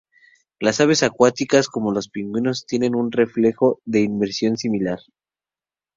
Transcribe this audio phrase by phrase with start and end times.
[0.59, 4.97] Las aves acuáticas, como los pingüinos, tienen un reflejo de inmersión similar.